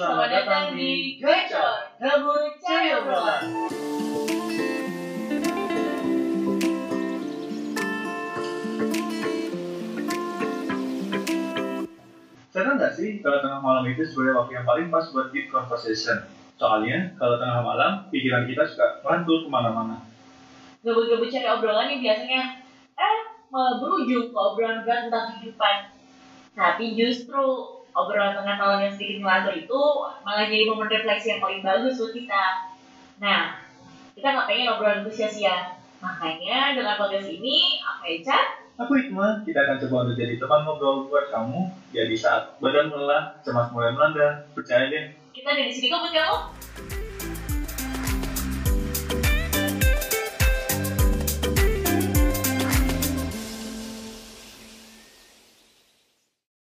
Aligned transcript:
selamat 0.00 0.32
datang 0.32 0.66
di 0.80 1.20
Gacor, 1.20 1.92
Gabur 2.00 2.40
Cari 2.56 2.88
Obrolan. 2.96 3.42
Sadar 12.48 12.80
nggak 12.80 12.96
sih 12.96 13.20
kalau 13.20 13.44
tengah 13.44 13.60
malam 13.60 13.84
itu 13.92 14.08
sebenarnya 14.08 14.40
waktu 14.40 14.52
yang 14.56 14.64
paling 14.64 14.88
pas 14.88 15.04
buat 15.12 15.28
deep 15.36 15.52
conversation? 15.52 16.24
Soalnya 16.56 17.12
kalau 17.20 17.36
tengah 17.36 17.60
malam 17.60 18.08
pikiran 18.08 18.48
kita 18.48 18.72
suka 18.72 19.04
mantul 19.04 19.44
ke 19.44 19.52
mana-mana. 19.52 20.00
Gabur-gabur 20.80 21.28
cari 21.28 21.44
obrolan 21.44 21.92
yang 21.92 22.00
biasanya 22.00 22.64
eh 22.96 23.18
malah 23.52 23.76
berujung 23.76 24.32
ke 24.32 24.38
obrolan 24.40 24.80
berat 24.80 25.12
tentang 25.12 25.36
kehidupan. 25.36 25.76
Tapi 26.56 26.96
justru 26.96 27.44
obrolan 28.04 28.36
malam 28.36 28.80
yang 28.80 28.92
sedikit 28.92 29.20
ngelantur 29.20 29.54
itu 29.56 29.80
malah 30.24 30.46
jadi 30.48 30.64
momen 30.68 30.88
refleksi 30.88 31.36
yang 31.36 31.40
paling 31.44 31.60
bagus 31.60 32.00
buat 32.00 32.12
kita. 32.16 32.44
Nah, 33.20 33.40
kita 34.16 34.26
nggak 34.32 34.46
pengen 34.48 34.72
obrolan 34.72 35.00
itu 35.04 35.12
sia-sia. 35.12 35.76
Makanya 36.00 36.72
dengan 36.72 36.96
podcast 36.96 37.28
ini, 37.28 37.76
aku 37.84 38.08
Eca, 38.08 38.38
Aku 38.80 38.96
Hikmah, 38.96 39.44
kita 39.44 39.60
akan 39.60 39.76
coba 39.76 40.08
untuk 40.08 40.16
jadi 40.16 40.40
teman 40.40 40.64
ngobrol 40.64 41.04
buat 41.12 41.28
kamu 41.28 41.68
ya 41.92 42.08
di 42.08 42.16
saat 42.16 42.56
badan 42.64 42.88
lelah, 42.88 43.36
cemas 43.44 43.68
mulai 43.76 43.92
melanda. 43.92 44.48
Percaya 44.56 44.88
deh, 44.88 45.12
kita 45.36 45.52
ada 45.52 45.68
di 45.68 45.72
sini 45.72 45.92
kok 45.92 46.00
buat 46.00 46.16
kamu. 46.16 46.36